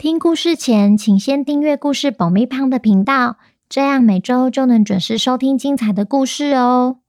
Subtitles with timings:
[0.00, 3.36] 听故事前，请先订阅故事爆米胖的频道，
[3.68, 7.00] 这样每周就能准时收听精彩的故事哦。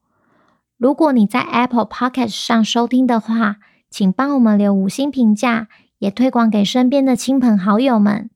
[0.78, 3.60] 如果你在 Apple Podcast 上收听的话，
[3.90, 8.30] 请帮我们留五星评价，也推广给身边的亲朋好友们。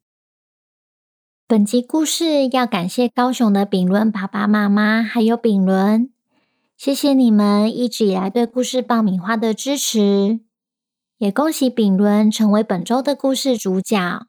[1.45, 6.09] 本集故事要感谢高雄的炳伦爸爸妈妈，还有炳伦，
[6.77, 10.39] 谢谢你们一直以来对故事爆米花的支持，
[11.17, 14.27] 也恭喜炳伦成为本周的故事主角。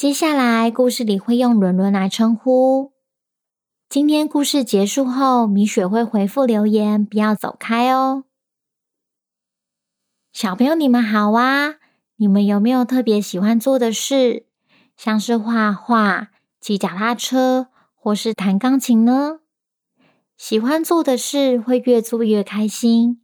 [0.00, 2.94] 接下来，故事里会用伦伦来称呼。
[3.86, 8.24] 今天故事结束后，米雪会回复留言，不要走开哦。
[10.32, 11.74] 小朋友，你们好啊！
[12.16, 14.46] 你们有没有特别喜欢做的事？
[14.96, 16.30] 像是画画、
[16.62, 19.40] 骑脚踏车，或是弹钢琴呢？
[20.38, 23.20] 喜欢做的事会越做越开心，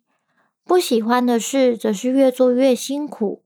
[0.62, 3.45] 不喜欢的事则是越做越辛苦。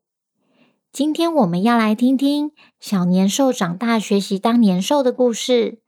[0.93, 5.81] 今天我们要来听听小年兽长大学习当年兽的故事。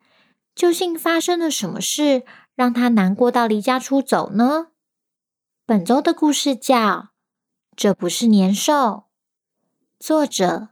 [0.55, 4.69] 究竟发生了什么事，让他难过到离家出走呢？
[5.67, 6.79] 本周的故事叫
[7.75, 8.75] 《这不是年兽》，
[9.99, 10.69] 作者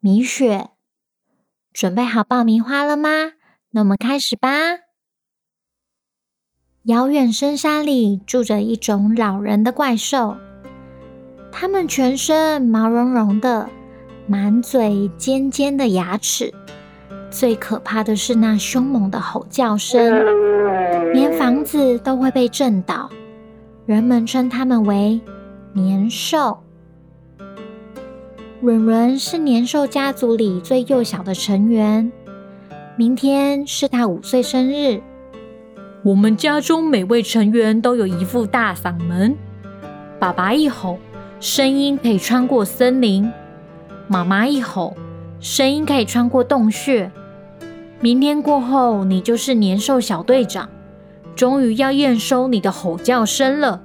[0.00, 0.70] 米雪。
[1.72, 3.32] 准备好爆米花了吗？
[3.70, 4.50] 那我们开始吧。
[6.82, 10.36] 遥远深山里住着一种老人的怪兽。
[11.56, 13.70] 它们全身毛茸茸的，
[14.26, 16.52] 满嘴尖尖的牙齿，
[17.30, 20.24] 最可怕的是那凶猛的吼叫声，
[21.12, 23.08] 连房子都会被震倒。
[23.86, 25.20] 人们称它们为
[25.72, 26.58] 年兽。
[28.60, 32.10] 伦伦是年兽家族里最幼小的成员，
[32.96, 35.00] 明天是他五岁生日。
[36.02, 39.36] 我们家中每位成员都有一副大嗓门，
[40.18, 40.98] 爸爸一吼，
[41.44, 43.30] 声音可以穿过森林，
[44.08, 44.96] 妈妈一吼，
[45.40, 47.12] 声音可以穿过洞穴。
[48.00, 50.70] 明天过后，你就是年兽小队长，
[51.36, 53.82] 终于要验收你的吼叫声了。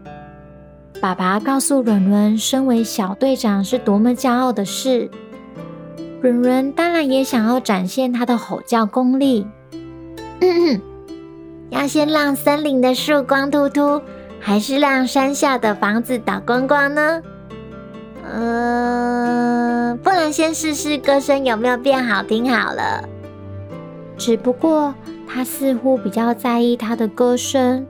[1.01, 5.11] 爸爸告诉伦伦，身为小队长是多么骄傲的事。
[6.21, 9.45] 伦伦当然也想要展现他的吼叫功力。
[10.39, 10.81] 嗯嗯，
[11.71, 14.01] 要先让森林的树光秃秃，
[14.39, 17.21] 还是让山下的房子倒光光呢？
[18.31, 23.03] 嗯，不然先试试歌声有没有变好听好了。
[24.17, 24.93] 只不过
[25.27, 27.85] 他似乎比较在意他的歌声。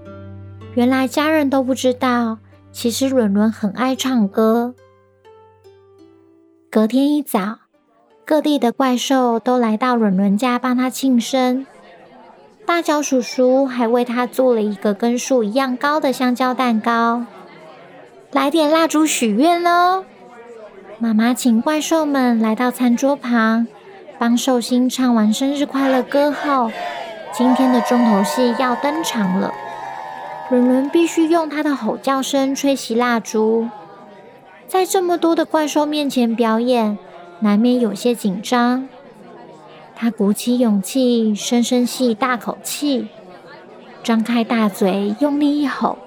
[0.75, 2.37] 原来家人都不知道，
[2.71, 4.75] 其实伦伦很爱唱歌。
[6.69, 7.57] 隔天一早，
[8.23, 11.65] 各地的怪兽都来到伦伦家帮他庆生。
[12.65, 17.25] 大脚叔叔还为他做了一个跟树一样高的香蕉蛋糕。
[18.31, 20.05] 来点蜡烛许愿喽！
[21.01, 23.65] 妈妈请怪兽们来到餐桌旁，
[24.17, 26.69] 帮寿星唱完生日快乐歌后，
[27.31, 29.53] 今天的重头戏要登场了。
[30.49, 33.69] 伦伦必须用他的吼叫声吹熄蜡烛，
[34.67, 36.97] 在这么多的怪兽面前表演，
[37.39, 38.89] 难免有些紧张。
[39.95, 43.07] 他鼓起勇气，深深吸一大口气，
[44.03, 45.97] 张开大嘴，用力一吼。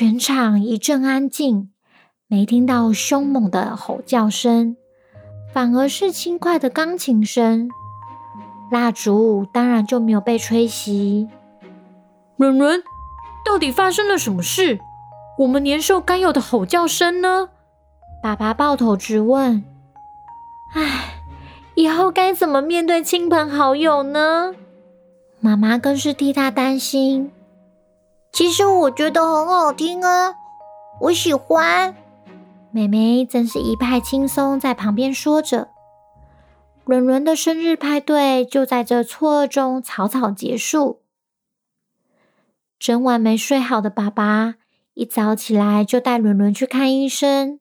[0.00, 1.68] 全场一阵安静，
[2.26, 4.74] 没听到凶猛的吼叫声，
[5.52, 7.68] 反而是轻快的钢琴声。
[8.72, 11.28] 蜡烛当然就没有被吹熄。
[12.38, 12.82] 伦伦，
[13.44, 14.78] 到底发生了什么事？
[15.40, 17.50] 我们年兽该有的吼叫声呢？
[18.22, 19.62] 爸爸抱头直问。
[20.72, 21.20] 唉，
[21.74, 24.54] 以后该怎么面对亲朋好友呢？
[25.40, 27.30] 妈妈更是替他担心。
[28.32, 30.34] 其实我觉得很好听啊，
[31.00, 31.94] 我喜欢。
[32.72, 35.68] 妹妹真是一派轻松，在旁边说着。
[36.84, 41.02] 伦伦的生日派对就在这错愕中草草结束。
[42.78, 44.54] 整晚没睡好的爸爸，
[44.94, 47.60] 一早起来就带伦伦去看医生。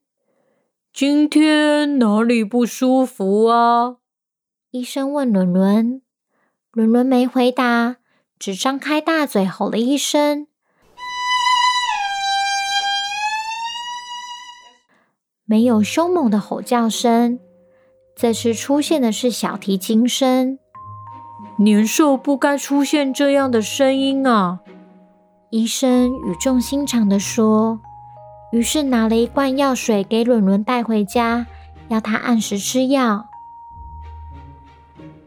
[0.93, 3.97] 今天哪里不舒服啊？
[4.71, 6.01] 医生问伦伦。
[6.71, 7.97] 伦伦没回答，
[8.37, 10.47] 只张开大嘴吼了一声。
[15.49, 17.39] 没有凶猛的吼叫声，
[18.15, 20.59] 这次出现的是小提琴声。
[21.57, 24.59] 年兽不该出现这样的声音啊！
[25.49, 27.79] 医生语重心长地说，
[28.51, 31.47] 于是拿了一罐药水给伦伦带回家，
[31.87, 33.25] 要他按时吃药。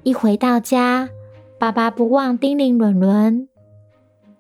[0.05, 1.09] 一回到家，
[1.59, 3.49] 爸爸不忘叮咛伦伦：“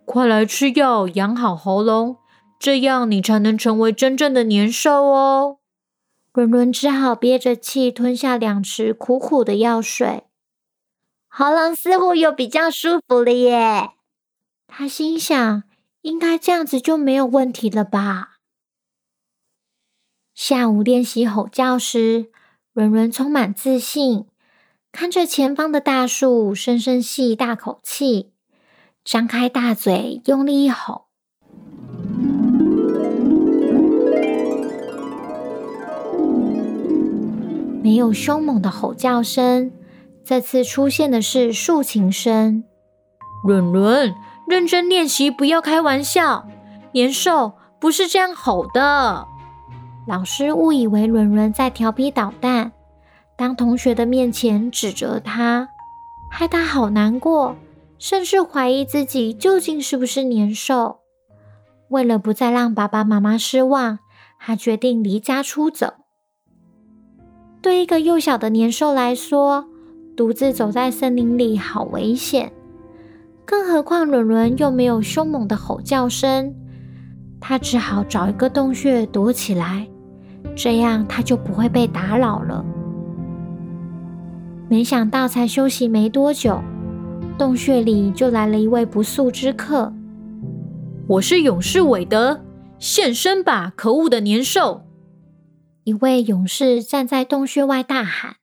[0.06, 2.18] 快来吃药，养好喉咙，
[2.60, 5.56] 这样你才能成为真正的年兽哦。”
[6.32, 10.24] 伦伦只好憋着气吞下两匙苦苦的药水。
[11.28, 13.90] 喉咙似乎又比较舒服了耶，
[14.66, 15.62] 他心想，
[16.00, 18.38] 应该这样子就没有问题了吧。
[20.34, 22.30] 下午练习吼叫时，
[22.72, 24.26] 伦伦充满自信，
[24.90, 28.32] 看着前方的大树，深深吸一大口气，
[29.04, 31.08] 张开大嘴，用力一吼。
[37.82, 39.72] 没有凶猛的吼叫声。
[40.24, 42.64] 这次出现的是竖琴声。
[43.44, 44.14] 伦伦，
[44.46, 46.46] 认真练习，不要开玩笑。
[46.92, 49.26] 年兽不是这样吼的。
[50.06, 52.72] 老师误以为伦伦在调皮捣蛋，
[53.36, 55.68] 当同学的面前指责他，
[56.30, 57.56] 害他好难过，
[57.98, 61.00] 甚至怀疑自己究竟是不是年兽。
[61.88, 63.98] 为了不再让爸爸妈妈失望，
[64.38, 65.94] 他决定离家出走。
[67.62, 69.66] 对一个幼小的年兽来说，
[70.16, 72.52] 独自走在森林里好危险，
[73.46, 76.52] 更何况伦伦又没有凶猛的吼叫声，
[77.40, 79.86] 他只好找一个洞穴躲起来，
[80.56, 82.64] 这样他就不会被打扰了。
[84.68, 86.60] 没想到才休息没多久，
[87.38, 89.92] 洞穴里就来了一位不速之客。
[91.06, 92.40] 我是勇士韦德，
[92.80, 94.82] 现身吧，可恶的年兽！
[95.84, 98.36] 一位勇士站在洞穴外大喊。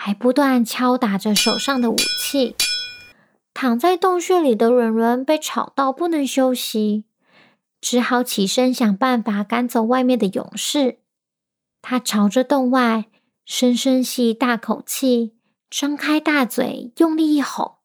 [0.00, 2.54] 还不断敲打着手上的武器，
[3.52, 7.02] 躺在洞穴里的软软被吵到不能休息，
[7.80, 11.00] 只好起身想办法赶走外面的勇士。
[11.82, 13.06] 他朝着洞外
[13.44, 15.34] 深深吸一大口气，
[15.68, 17.78] 张开大嘴，用力一吼，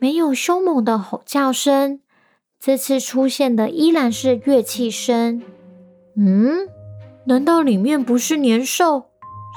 [0.00, 2.00] 没有凶猛的吼叫声，
[2.58, 5.42] 这次出现的依然是乐器声。
[6.16, 6.68] 嗯？
[7.26, 9.06] 难道里面不是年兽，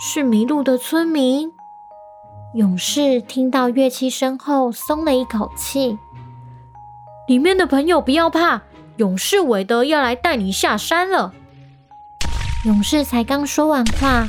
[0.01, 1.51] 是迷路的村民？
[2.55, 5.97] 勇士听到乐器声后松了一口气。
[7.27, 8.63] 里面的朋友不要怕，
[8.97, 11.31] 勇士韦德要来带你下山了。
[12.65, 14.27] 勇士才刚说完话，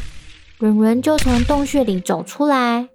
[0.58, 2.90] 伦伦就从洞穴里走出来。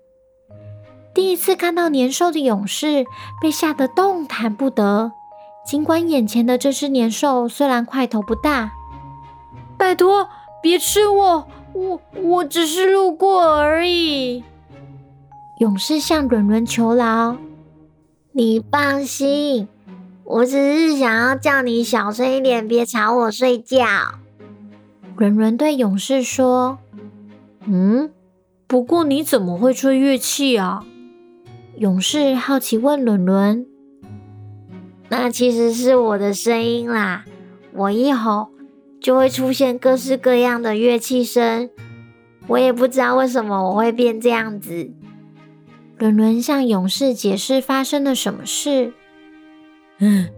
[1.14, 3.06] 第一次看到年兽的勇士
[3.42, 5.12] 被吓得动弹不得，
[5.66, 8.72] 尽管眼前的这只年兽虽然块头不大。
[9.78, 10.28] 拜托，
[10.62, 11.48] 别吃我！
[11.74, 14.44] 我我只是路过而已。
[15.60, 17.38] 勇士向伦伦求饶
[18.32, 19.68] ：“你放心，
[20.24, 23.86] 我只是想要叫你小声一点，别吵我睡觉。”
[25.18, 26.78] 伦伦对勇士说
[27.68, 28.12] ：“嗯，
[28.68, 30.86] 不过你怎么会吹乐器啊？”
[31.78, 33.66] 勇士好奇问伦伦
[35.10, 37.26] ：“那其实是我的声音啦，
[37.74, 38.48] 我一吼。”
[39.06, 41.70] 就会出现各式各样的乐器声，
[42.48, 44.90] 我也不知道为什么我会变这样子。
[46.00, 48.94] 伦伦向勇士解释发生了什么事。
[50.00, 50.30] 嗯，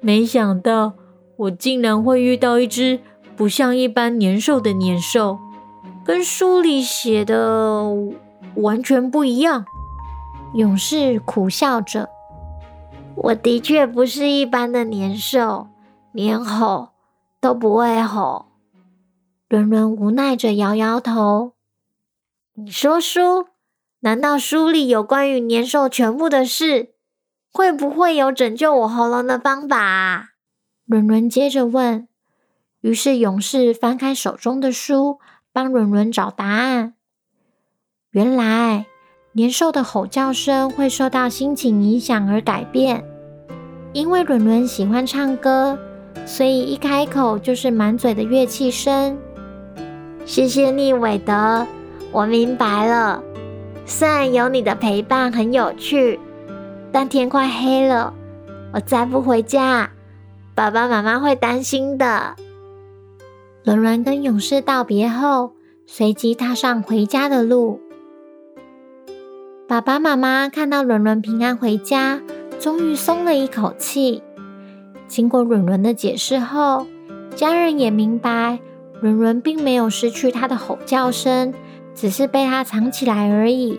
[0.00, 0.94] 没想到
[1.36, 3.00] 我竟然会遇到一只
[3.36, 5.38] 不像一般年兽的年兽，
[6.02, 7.92] 跟书里写的
[8.54, 9.66] 完全不一样。
[10.54, 12.08] 勇士苦笑着
[13.16, 15.68] ：“我的确不是一般的年兽，
[16.12, 16.88] 年吼。”
[17.44, 18.46] 都不会吼，
[19.50, 21.52] 伦伦无奈着摇摇头。
[22.54, 23.48] 你说书？
[24.00, 26.94] 难道书里有关于年兽全部的事？
[27.52, 30.28] 会不会有拯救我喉咙的方法啊？
[30.86, 32.08] 伦伦接着问。
[32.80, 35.18] 于是勇士翻开手中的书，
[35.52, 36.94] 帮伦伦找答案。
[38.12, 38.86] 原来
[39.32, 43.04] 年兽的吼叫声会受到心情影响而改变，
[43.92, 45.78] 因为伦伦喜欢唱歌。
[46.26, 49.18] 所以一开口就是满嘴的乐器声。
[50.24, 51.66] 谢谢你，韦德，
[52.10, 53.22] 我明白了。
[53.86, 56.18] 虽然有你的陪伴很有趣，
[56.90, 58.14] 但天快黑了，
[58.72, 59.90] 我再不回家，
[60.54, 62.34] 爸爸妈妈会担心的。
[63.62, 65.52] 伦伦跟勇士道别后，
[65.86, 67.80] 随即踏上回家的路。
[69.68, 72.20] 爸爸妈妈看到伦伦平安回家，
[72.58, 74.22] 终于松了一口气。
[75.06, 76.86] 经过伦伦的解释后，
[77.36, 78.58] 家人也明白，
[79.00, 81.54] 伦伦并没有失去他的吼叫声，
[81.94, 83.78] 只是被他藏起来而已。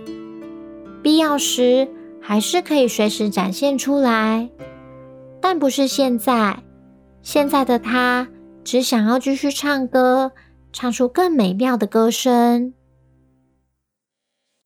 [1.01, 1.87] 必要时，
[2.21, 4.49] 还是可以随时展现出来，
[5.41, 6.63] 但不是现在。
[7.21, 8.27] 现在的他
[8.63, 10.31] 只想要继续唱歌，
[10.71, 12.73] 唱出更美妙的歌声。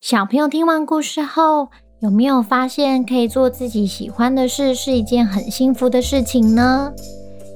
[0.02, 1.70] 小朋友听完故事后，
[2.02, 6.94] 有没有发现可以做自己喜欢的事是一件很幸福的事情呢？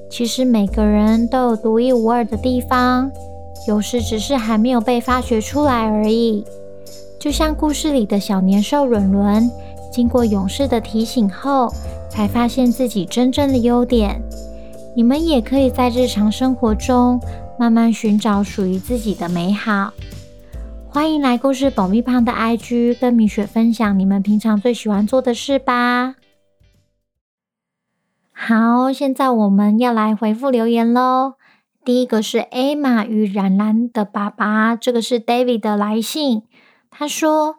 [0.09, 3.09] 其实每个人都有独一无二的地方，
[3.69, 6.43] 有时只是还没有被发掘出来而已。
[7.17, 9.50] 就像故事里的小年兽伦伦，
[9.89, 11.73] 经过勇士的提醒后，
[12.09, 14.21] 才发现自己真正的优点。
[14.93, 17.17] 你们也可以在日常生活中
[17.57, 19.93] 慢慢寻找属于自己的美好。
[20.93, 26.13] 欢迎来故事保密胖的 IG 跟米雪分享你们平常最喜欢做的事吧。
[28.31, 31.33] 好，现在我们要来回复留言喽。
[31.83, 36.43] 第一个是 Emma 与冉冉的爸爸，这个是 David 的来信。
[36.91, 37.55] 他说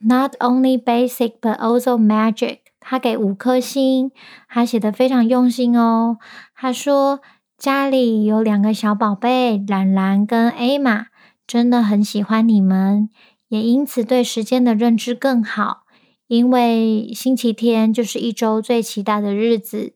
[0.00, 4.12] ：“Not only basic, but also magic。”他给五颗星，
[4.48, 6.16] 他写得非常用心哦。
[6.56, 7.20] 他说
[7.58, 11.08] 家里有两个小宝贝，冉冉跟 Emma。
[11.48, 13.08] 真的很喜欢你们，
[13.48, 15.84] 也因此对时间的认知更好。
[16.26, 19.94] 因为星期天就是一周最期待的日子，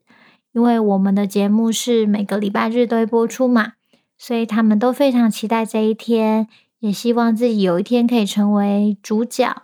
[0.51, 3.73] 因为我们的节目是每个礼拜日都会播出嘛，
[4.17, 6.47] 所以他们都非常期待这一天，
[6.79, 9.61] 也希望自己有一天可以成为主角。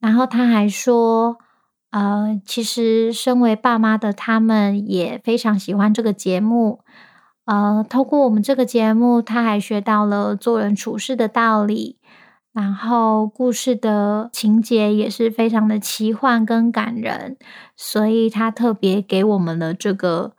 [0.00, 1.36] 然后他还说，
[1.90, 6.80] 呃，其实身为爸妈的他们也非常喜欢这个节目。
[7.44, 11.98] 呃，透过我们这个节目，他还学到了做人处事的道理，
[12.52, 17.36] 然后故事的情节也是非常的奇幻跟感人，
[17.76, 20.34] 所以他特别给我们的这个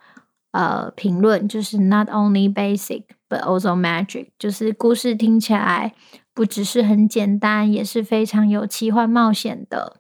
[0.54, 5.94] 呃评论，就是 Not only basic but also magic，就是故事听起来
[6.34, 9.98] 不只是很简单，也是非常有奇幻冒险的。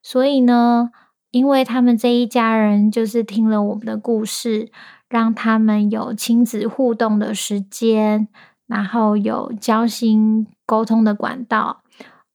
[0.00, 0.90] 所以呢，
[1.32, 4.70] 因为他们这一家人就是听了我们的故事。
[5.14, 8.26] 让他们有亲子互动的时间，
[8.66, 11.82] 然后有交心沟通的管道。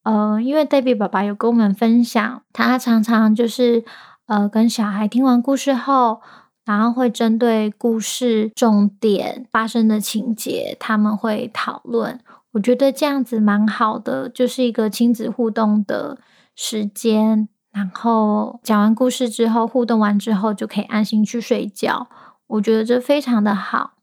[0.04, 3.84] 呃，因为 David 爸爸有跟我们分享，他常常就是
[4.28, 6.22] 呃跟小孩听完故事后，
[6.64, 12.22] 然后会针对故事重点发生的情节，他们会讨论。
[12.54, 16.18] 我觉得这样子蛮好的，就是一个亲子互动的
[16.56, 17.50] 时间。
[17.74, 22.08] 然后讲完故事之后，互动完之后，就可以安心去睡觉。
[22.50, 23.94] 我觉得这非常的好，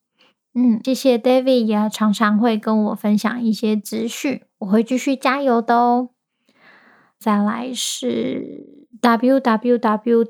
[0.54, 6.10] 嗯，谢谢 David 也常常会跟我分享一些资讯，我会继续加油的哦。
[7.18, 10.22] 再来是 WWWTTCVH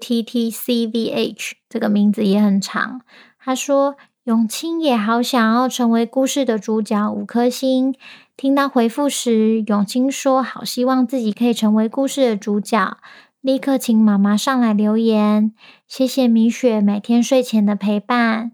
[1.69, 3.03] 这个名字也很长，
[3.39, 7.95] 他说永清也好想要成为故事的主角，五颗星。
[8.37, 12.99] 听到回复时，永清说好希望自己可以成为故事的主角。
[13.47, 15.55] 立刻请妈妈上来留言，
[15.87, 18.51] 谢谢米雪每天睡前的陪伴。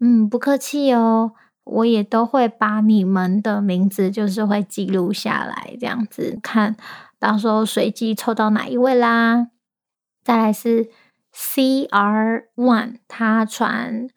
[0.00, 6.74] 嗯，不客气哦，我也都会把你们的名字就是会记录下来，这样子看
[7.20, 9.50] 到时候随机抽到哪一位啦。
[10.24, 10.90] 再来是
[11.32, 14.08] CR One，他传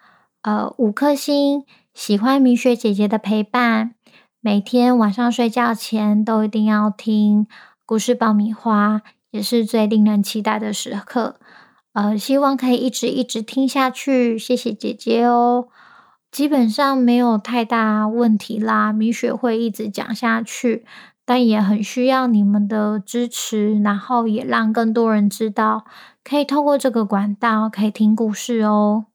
[0.42, 3.94] 呃五颗星，喜欢米雪姐姐的陪伴，
[4.42, 7.46] 每天晚上睡觉前都一定要听
[7.86, 9.04] 故事爆米花。
[9.38, 11.36] 也是最令人期待的时刻，
[11.94, 14.36] 呃，希望可以一直一直听下去。
[14.36, 15.68] 谢谢姐姐哦，
[16.32, 18.92] 基本上没有太大问题啦。
[18.92, 20.84] 米雪会一直讲下去，
[21.24, 25.86] 但也很需要你们的支持，然后也让更多人知道，
[26.24, 29.06] 可以透过这个管道可以听故事哦。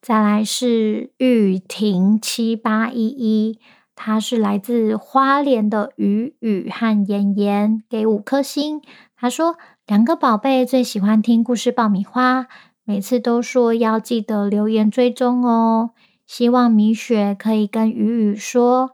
[0.00, 3.58] 再来是玉婷七八一一，
[3.94, 8.80] 他是来自花莲的雨雨和妍妍，给五颗星。
[9.20, 12.46] 他说：“两个宝贝最喜欢听故事爆米花，
[12.84, 15.90] 每次都说要记得留言追踪哦。
[16.24, 18.90] 希望米雪可以跟雨雨说，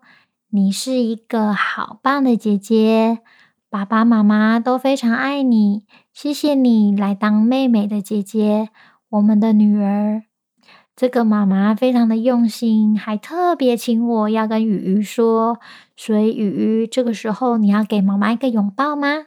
[0.49, 3.19] 你是一个好棒的姐姐，
[3.69, 5.85] 爸爸妈妈都非常爱你。
[6.15, 8.71] 谢谢你来当妹妹的姐姐，
[9.11, 10.23] 我们的女儿。
[10.97, 15.59] 这个妈妈非常的用心，还特别请我要跟雨雨说，
[15.95, 19.27] 所以雨雨这个时候你要给妈妈一个拥抱吗？”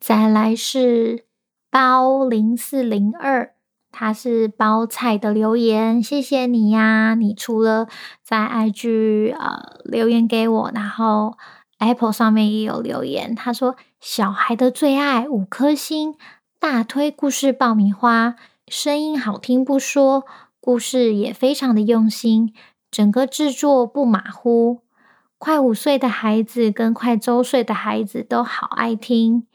[0.00, 1.26] 再来是
[1.70, 3.52] 包零四零二，
[3.92, 7.14] 他是包菜的留言，谢谢你呀！
[7.14, 7.86] 你除了
[8.24, 11.36] 在 IG 呃留言给我，然后
[11.78, 16.14] Apple 上面也有留言，他说小孩的最爱五颗星，
[16.58, 18.36] 大推故事爆米花，
[18.68, 20.24] 声音好听不说，
[20.60, 22.54] 故事也非常的用心，
[22.90, 24.80] 整个制作不马虎。
[25.36, 29.46] 快五岁的孩子跟快周岁的孩子都好爱听。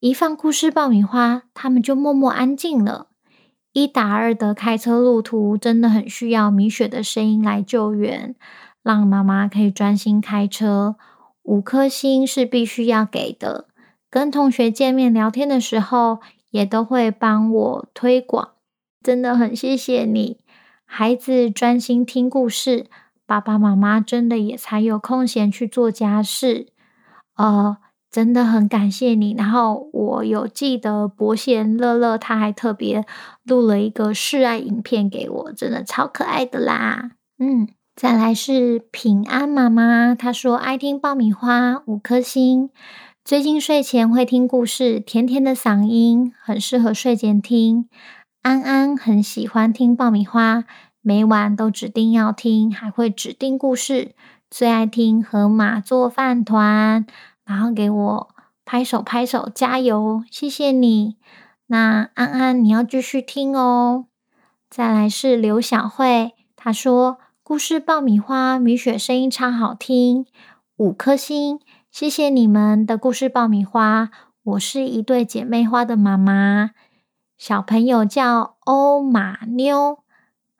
[0.00, 3.08] 一放故事爆米花，他们就默默安静了。
[3.72, 8.36] 一打二的开车路途，真的很需要米雪的声音来救援，
[8.84, 10.94] 让妈妈可以专心开车。
[11.42, 13.66] 五颗星是必须要给的。
[14.08, 18.50] 跟同学见面聊天的时候，也都会帮我推广，
[19.02, 20.38] 真的很谢谢你。
[20.84, 22.86] 孩子专心听故事。
[23.26, 26.68] 爸爸妈妈真的也才有空闲去做家事，
[27.36, 27.76] 呃，
[28.10, 29.34] 真的很感谢你。
[29.36, 33.04] 然后我有记得伯贤乐乐，他还特别
[33.44, 37.12] 录了一个示爱影片给我，真的超可爱的啦。
[37.38, 42.70] 嗯，再来是平安妈妈，她说爱听爆米花五颗星，
[43.24, 47.88] 最近睡前会听故事，甜甜的嗓音很适合睡前听。
[48.42, 50.64] 安安很喜欢听爆米花。
[51.00, 54.12] 每晚都指定要听，还会指定故事，
[54.50, 57.06] 最爱听河马做饭团，
[57.48, 58.28] 然后给我
[58.66, 61.16] 拍手拍手加油，谢谢你。
[61.68, 64.04] 那安安你要继续听哦。
[64.68, 70.26] 再来是刘小慧，她说故事爆米花，米雪声音超好听，
[70.76, 71.58] 五颗星，
[71.90, 74.10] 谢谢你们的故事爆米花。
[74.42, 76.72] 我是一对姐妹花的妈妈，
[77.38, 80.00] 小朋友叫欧马妞。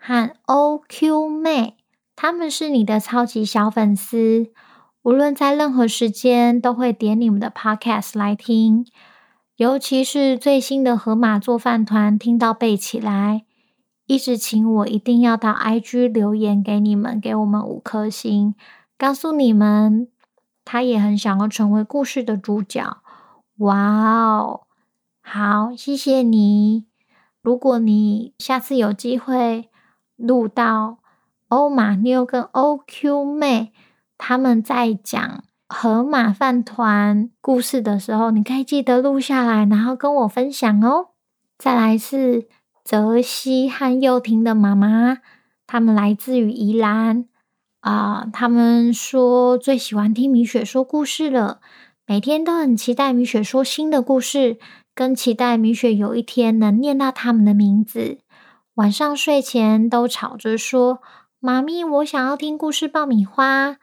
[0.01, 1.77] 和 OQ 妹，
[2.15, 4.53] 他们是你的超级小粉丝，
[5.09, 8.87] 无论在任何时间都会点你们的 Podcast 来听，
[9.57, 13.47] 尤其是最新的河马做饭团，听到背起来，
[14.05, 18.55] 一直请我一定要到 IG 留言给你们，给我们五颗星，
[18.99, 20.09] 告诉你们
[20.63, 22.99] 他也很想要成为故事的主角。
[23.61, 24.67] 哇哦，
[25.23, 26.85] 好，谢谢你。
[27.41, 29.71] 如果你下次有机会。
[30.17, 30.99] 录到
[31.47, 33.73] 欧马妞跟 OQ 妹
[34.19, 41.11] 他们在讲河马饭团故事的时候，你可以记得录下来，然后跟我分享哦。
[41.57, 42.49] 再来是
[42.85, 45.19] 泽西和幼婷的妈妈，
[45.67, 47.27] 他们来自于宜兰
[47.81, 48.31] 啊、呃。
[48.33, 51.61] 他们说最喜欢听米雪说故事了，
[52.07, 54.59] 每天都很期待米雪说新的故事，
[54.95, 58.19] 更期待米雪有一天能念到他们的名字。
[58.75, 61.01] 晚上睡前都吵着说
[61.41, 63.77] ：“妈咪，我想要听故事爆米花。”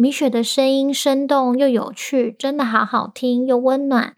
[0.00, 4.14] 米雪的声音生动又有趣，真的好好听又温暖。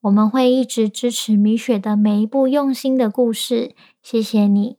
[0.00, 4.78] 我们会一直支持米雪的每一部用心的故事，谢谢你。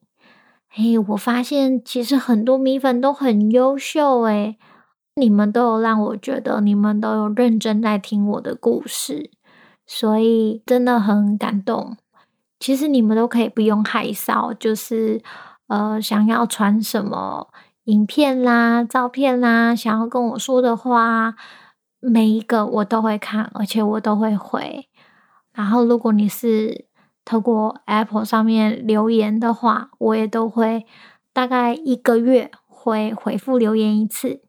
[0.68, 4.58] 嘿，我发现其实很多米粉都很优秀，诶，
[5.14, 9.30] 你们都有让我觉得你们都有认真在听我的故事，
[9.86, 11.98] 所以真的很感动。
[12.60, 15.22] 其实你们都可以不用害臊，就是
[15.68, 17.50] 呃，想要传什么
[17.86, 21.36] 影片啦、照片啦，想要跟我说的话，
[22.00, 24.88] 每一个我都会看，而且我都会回。
[25.54, 26.86] 然后，如果你是
[27.26, 30.86] 透过 Apple 上面留言的话，我也都会
[31.34, 34.42] 大概一个月会回复留言一次。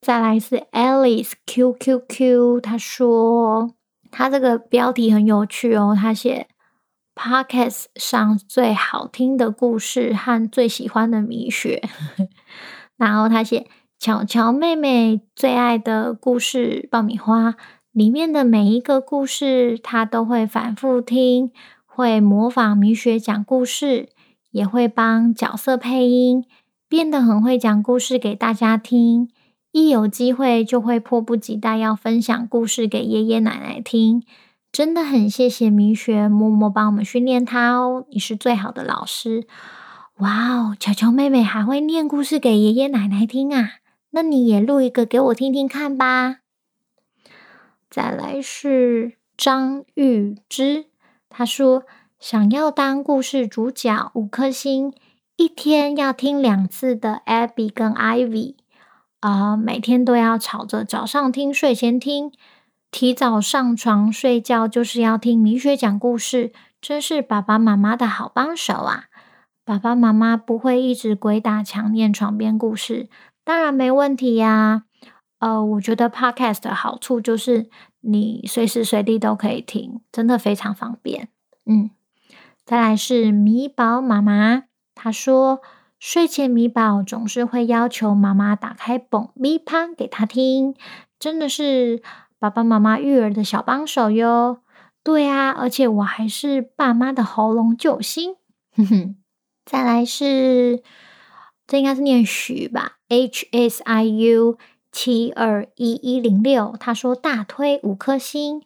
[0.00, 3.74] 再来是 Alice QQQ，他说
[4.10, 6.48] 他这个标题很有趣哦，他写。
[7.22, 11.82] Podcast 上最好听的故事和最喜欢的米雪，
[12.96, 13.66] 然后他写
[13.98, 17.56] 巧巧妹妹最爱的故事爆米花
[17.92, 21.50] 里面的每一个故事，她都会反复听，
[21.84, 24.08] 会模仿米雪讲故事，
[24.50, 26.46] 也会帮角色配音，
[26.88, 29.28] 变得很会讲故事给大家听。
[29.72, 34.22] 一有机会就会迫不及待要分享故事给爷爷奶奶听。
[34.72, 39.46] 真的很谢谢米雪默默帮我们训练他哦，你是最好的老师。
[40.18, 43.72] 哇哦，巧巧妹妹还会念故事给爷爷奶奶听啊，
[44.10, 46.36] 那你也录一个给我听听看吧。
[47.90, 50.84] 再来是张玉芝，
[51.28, 51.82] 她说
[52.20, 54.92] 想要当故事主角，五颗星，
[55.34, 58.54] 一天要听两次的 Abby 跟 Ivy
[59.18, 62.30] 啊，每天都要吵着早上听，睡前听。
[62.90, 69.04] 提早上床睡觉就是要听米雪讲故事，真是爸爸妈妈的好帮手啊！
[69.64, 73.08] 爸爸妈妈不会一直鬼打墙念床边故事，
[73.44, 74.82] 当然没问题呀。
[75.38, 81.28] 呃，我觉得 Podcast 的好处就是你随时随地都可以听，真的非常方便。
[81.64, 81.90] 嗯，
[82.64, 84.64] 再来是米宝妈妈，
[84.96, 85.60] 她说
[86.00, 90.74] 睡前米宝总是会要求妈妈打开爆米花给她听，
[91.20, 92.02] 真的是。
[92.40, 94.60] 爸爸妈妈育儿的小帮手哟，
[95.04, 98.36] 对啊，而且我还是爸妈的喉咙救星。
[98.74, 99.16] 哼哼，
[99.66, 100.82] 再来是
[101.66, 104.56] 这应该是念许吧，H S I U
[104.90, 106.74] 七二一一零六。
[106.80, 108.62] 他说大推五颗星，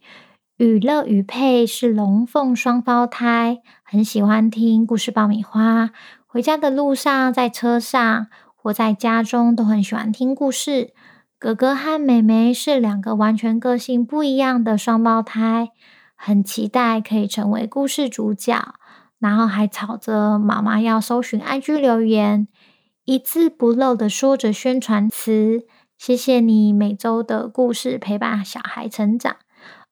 [0.56, 5.90] 与乐与配是龙凤双胞胎，很喜欢听故事爆米花。
[6.26, 10.94] 回家的路上，在车上或在家中都很喜欢听故事。
[11.44, 15.72] 哥哥和妹妹是两个完全个性不一样的双胞胎，
[16.14, 18.76] 很期待可以成为故事主角，
[19.18, 22.48] 然后还吵着妈妈要搜寻 IG 留言。
[23.04, 25.66] 一字不漏的说着宣传词，
[25.98, 29.36] 谢谢你每周的故事陪伴小孩成长，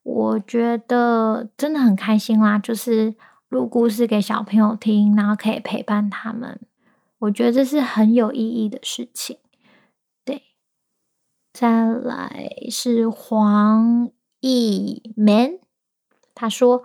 [0.02, 2.58] 我觉得真的很开心啦！
[2.58, 3.14] 就是
[3.50, 6.58] 录故事给小朋友听，然后可以陪伴他们，
[7.18, 9.36] 我觉得这是很有意义的事情。
[11.52, 14.10] 再来是黄
[14.40, 15.58] 奕 man，
[16.34, 16.82] 他说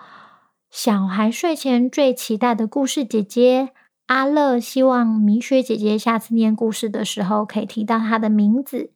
[0.70, 3.70] 小孩睡前最期待的故事姐姐。
[4.08, 8.92] 阿乐希望米雪姐姐下次念故事的时候可以提到她的名字。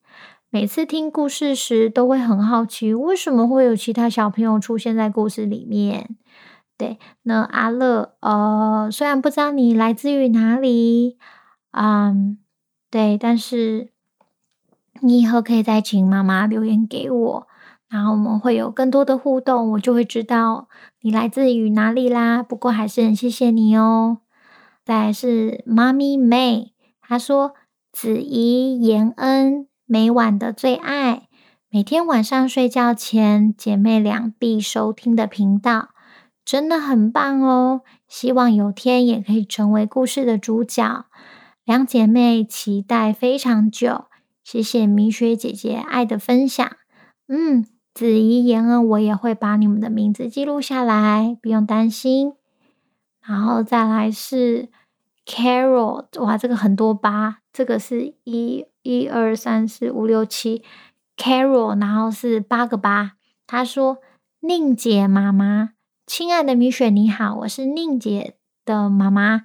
[0.50, 6.18] 每次听故事时都会很好奇，为什么会有其他小朋友出现在故事里面？
[6.78, 11.18] 对，那阿乐，呃，虽然不知道你来自于哪里，
[11.72, 12.38] 嗯，
[12.90, 13.91] 对，但是
[15.00, 17.48] 你以后可以再请妈妈留言给我，
[17.90, 20.68] 然后我们会有更多的互动，我就会知道
[21.02, 22.44] 你来自于哪里啦。
[22.44, 24.20] 不过还是很谢谢你哦。
[24.84, 27.54] 再来是妈咪妹她说
[27.92, 31.28] 子怡妍恩每晚的最爱，
[31.70, 35.90] 每天晚上睡觉前姐妹俩必收听的频道，
[36.44, 37.82] 真的很棒哦！
[38.08, 41.06] 希望有天也可以成为故事的主角。
[41.64, 44.06] 两姐妹期待非常久，
[44.44, 46.70] 谢谢米雪姐姐爱的分享。
[47.28, 52.34] 嗯，子怡妍恩，我也会把你们的名字记录下来，不用担心。
[53.26, 54.70] 然后再来是
[55.26, 60.64] Carol，哇，这个很多八，这个是一、一、二、三、四、五、六、七
[61.16, 63.14] ，Carol，然后是八个八。
[63.46, 64.00] 他说
[64.42, 65.74] ：“宁姐妈妈，
[66.08, 69.44] 亲爱的米雪你好，我是宁姐的妈妈。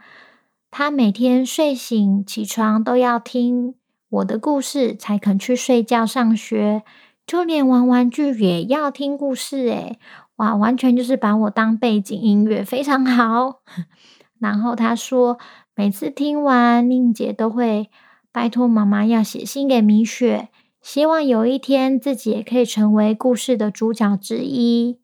[0.71, 3.75] 她每天睡醒起床都要听
[4.17, 6.83] 我的故事才肯去睡觉上学，
[7.27, 9.99] 就连玩玩具也要听故事，诶。
[10.37, 13.63] 哇，完全就是把我当背景音乐，非常好。
[14.39, 15.39] 然后他说，
[15.75, 17.91] 每次听完，宁姐都会
[18.31, 20.49] 拜托妈妈要写信给米雪，
[20.83, 25.01] 希望有一天自己也可以成为故事的主角之一。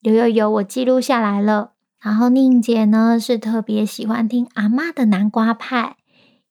[0.00, 1.72] 有有有，我记录下来了。
[2.02, 5.96] 然后宁姐呢，是特别喜欢听阿嬷的南瓜派，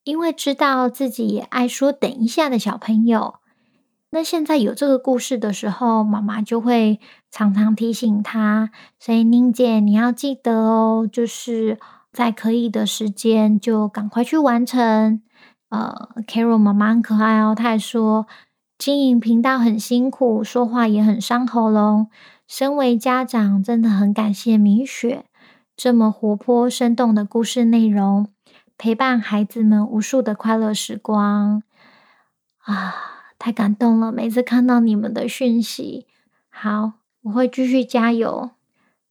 [0.09, 3.35] 因为知道自己也爱说等一下的小朋友。
[4.09, 11.77] 那现在有这个故事的时候，妈妈就会常常提醒他，所以宁姐你要记得哦，就是
[12.11, 15.21] 在可以的时间就赶快去完成。
[15.69, 18.25] 呃，Carol 妈妈很可爱哦，她还说
[18.79, 22.07] 经营频道很辛苦，说话也很伤喉咙。
[22.47, 25.25] 身为家长，真的很感谢米雪
[25.77, 28.27] 这么活泼生动的故事内容，
[28.79, 31.61] 陪伴孩子们无数的快乐时光
[32.59, 32.95] 啊。
[33.37, 34.11] 太感动了！
[34.11, 36.07] 每次看到你们的讯息，
[36.49, 38.51] 好，我会继续加油。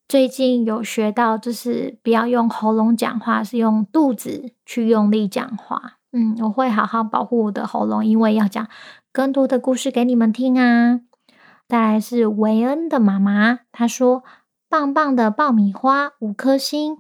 [0.06, 5.94] 最近有学到，就是不要用喉咙讲话，是用肚子去用力讲话。
[6.12, 8.68] 嗯，我会好好保护我的喉咙，因为要讲
[9.12, 11.00] 更多的故事给你们听啊。
[11.66, 14.24] 再来是维恩的妈妈，她说
[14.68, 16.98] ：“棒棒的爆米花，五颗星，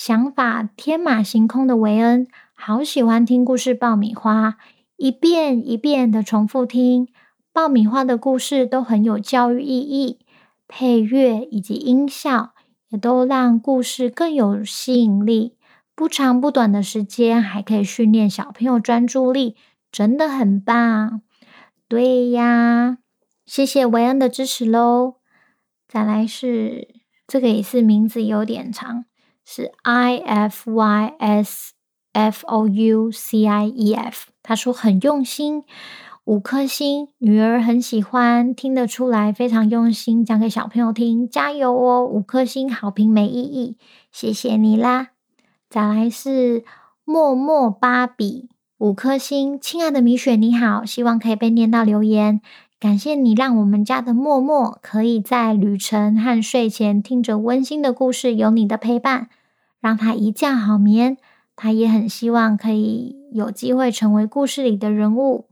[0.00, 4.56] 想法天马行空的维恩，好喜欢听故事爆米花。”
[4.96, 7.08] 一遍一遍的重复听
[7.52, 10.20] 爆米花的故事，都很有教育意义。
[10.68, 12.54] 配乐以及音效
[12.90, 15.56] 也都让故事更有吸引力。
[15.96, 19.56] 不长不短的时间，还可以训练小朋友专注力，
[19.90, 21.22] 真的很棒。
[21.88, 22.98] 对呀，
[23.44, 25.16] 谢谢维恩的支持喽。
[25.88, 26.86] 再来是
[27.26, 29.04] 这个也是名字有点长，
[29.50, 31.72] 是 I F Y S。
[32.14, 35.62] F O U C I E F，他说很用心，
[36.24, 43.76] 五颗星，女儿很喜欢，听得出来非常用心，讲给小朋友听，加油哦，五颗星好评没意义，
[44.10, 45.10] 谢谢你啦。
[45.70, 46.64] 再来是
[47.04, 52.40] 默默芭比，五颗星，亲爱的米雪你好，希望可以被念到留言，
[52.80, 59.28] 感谢你让我们家的默默可以在旅程和睡前听着温馨的故事，有你的陪伴，
[59.80, 61.16] 让他一觉好眠。
[61.54, 65.48] 他也很希望可以有机会成为故事里的人物。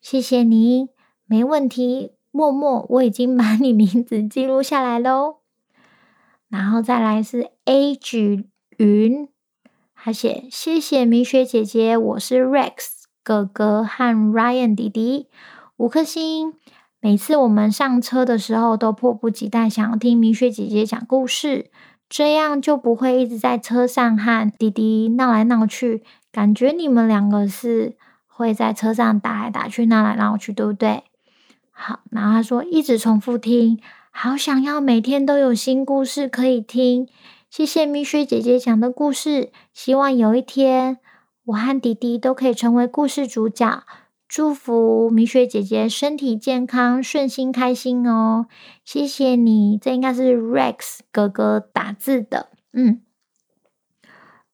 [0.00, 0.88] 谢谢你，
[1.26, 5.36] 没问题，默默，我已经把你名字记录下来喽。
[6.48, 9.28] 然后再来是 A 举云，
[9.94, 15.28] 他写：“谢谢米雪姐姐，我是 Rex 哥哥和 Ryan 弟弟，
[15.76, 16.54] 五颗星。
[16.98, 21.70] 每次我们上车的时候，都迫不及待想要听米雪姐姐讲故事，
[22.10, 26.02] 这样就不会一直在车上和弟弟闹来闹去。
[26.30, 27.96] 感觉你们两个是
[28.26, 31.04] 会在车上打来打去、闹来闹去，对不对？
[31.70, 37.08] 好，然后他说一直重复听，好想要每天都有新故事可以听。”
[37.48, 40.98] 谢谢米雪姐姐讲的故事，希望有一天
[41.46, 43.82] 我和弟弟都可以成为故事主角。
[44.30, 48.46] 祝福米雪姐姐身体健康、顺心开心哦！
[48.84, 52.48] 谢谢你，这应该是 Rex 哥哥打字的。
[52.72, 53.02] 嗯，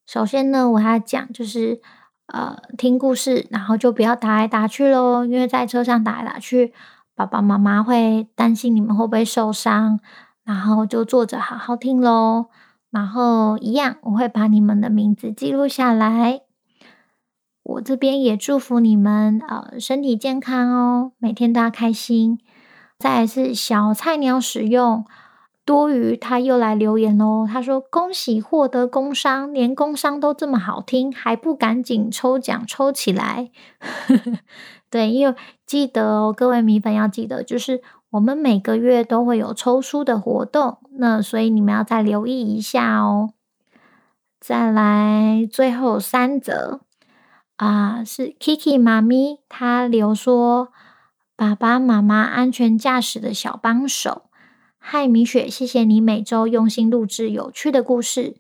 [0.07, 1.83] 首先呢，我要讲就是
[2.29, 6.73] 呃，听故事，然后就不要打来打去喽，因为在车上打来打去，
[7.15, 10.01] 爸爸妈妈会担心你们会不会受伤，
[10.43, 12.47] 然后就坐着好好听喽。
[12.91, 16.46] 然后一样，我会把你们的名字记录下来。
[17.67, 22.39] 我这边也祝福你们，呃，身体健康哦，每天都要开心。
[22.99, 25.05] 再来是小菜鸟使用
[25.65, 27.47] 多余，他又来留言喽。
[27.47, 33.51] 他说：“恭喜获得工商，连工商都这么好听，还不赶紧抽奖抽起来？”
[34.89, 35.35] 对，因为
[35.67, 37.83] 记得哦，各位米粉要记得，就是。
[38.11, 43.31] 我们每个月都会有抽书的活动，那所以你们要再留意一下哦。
[44.41, 46.81] 再来最后三则
[47.57, 50.73] 啊，是 Kiki 妈咪她留说
[51.35, 54.25] ：“爸爸妈妈安全驾驶的小帮手。”
[54.79, 58.37] 嗨，米雪，谢谢你每周用心录制有趣的故事。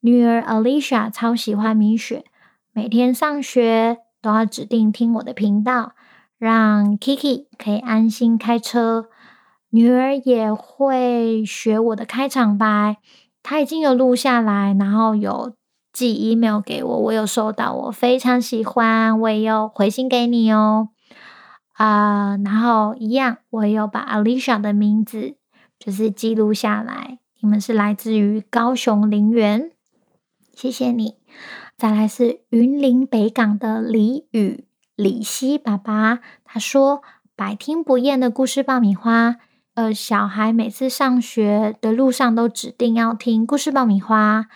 [0.00, 2.24] 女儿 Alicia 超喜欢米雪，
[2.72, 5.92] 每天上学都要指定听我的频道。
[6.38, 9.06] 让 Kiki 可以安心开车，
[9.70, 12.96] 女儿也会学我的开场白，
[13.42, 15.54] 她已经有录下来，然后有
[15.94, 20.90] 寄 email 给我，我有收到，我非常喜欢，我也有回信给你哦。
[21.72, 25.36] 啊、然后一样，我也有把 Alicia 的名字
[25.78, 29.70] 就是记录下来，你们是来自于高雄林园，
[30.52, 31.14] 谢谢你。
[31.76, 34.66] 再来是云林北港的李宇。
[34.96, 37.02] 李希爸爸他说
[37.34, 39.36] ：“百听不厌的故事爆米花，
[39.74, 44.46] 呃，小孩每次上学的路上都指定要听故事爆米花，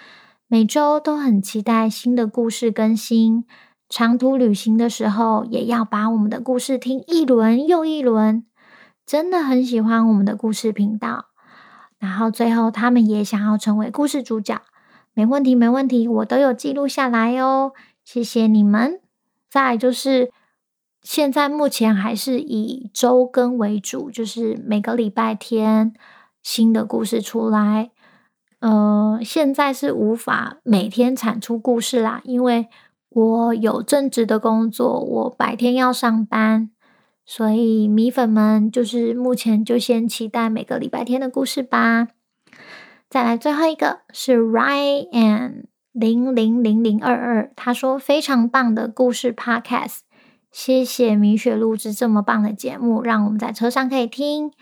[0.51, 3.45] 每周都很期待新的故事更新。
[3.87, 8.47] 长途旅行的时候，也要把我们的故事听一轮又一轮，
[9.05, 11.27] 真的很喜欢我们的故事频道。
[11.99, 14.63] 然后最后，他们也想要成为故事主角，
[15.13, 19.03] 没问题，没问题，我都有记录下来哦，谢谢你们。”
[19.51, 20.31] 再就是，
[21.03, 25.93] 现在目前还是以周更为主，就是每个礼拜天
[26.43, 27.91] 新的故事出来。
[28.61, 32.69] 呃，现在是无法每天产出故事啦，因为
[33.11, 36.71] 我有正职的工作，我白天要上班，
[37.25, 42.09] 所以米粉们就是目前就先期待每个礼拜天的故事吧。
[43.09, 45.65] 再来最后一个是 Ryan。
[45.91, 50.01] 零零零零二二，他说非常棒的故事 Podcast，
[50.53, 54.53] 谢谢米雪录制这么棒的节目，让我们在车上可以听。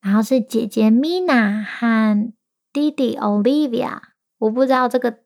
[0.00, 2.32] 然后是姐姐 Mina 和
[2.72, 3.98] 弟弟 Olivia，
[4.38, 5.18] 我不知道这个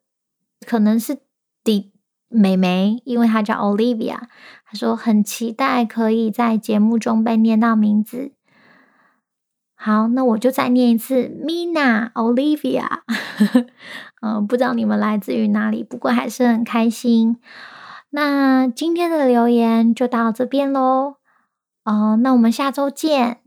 [0.66, 1.18] 可能是
[1.62, 1.92] 弟
[2.28, 4.18] 妹妹，因为她叫 Olivia。
[4.64, 8.32] 她说很期待可以在节目中被念到名字。
[9.76, 13.02] 好，那我就再念一次，Mina Olivia，
[14.22, 17.38] 嗯、 不知道你们来自于哪里，不过还是很开心。
[18.08, 21.16] 那今天的留言就到这边喽，
[21.84, 23.42] 哦、那我们下周见，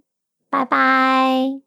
[0.49, 1.66] 拜拜。